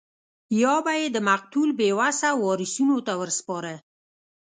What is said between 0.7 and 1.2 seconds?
به یې د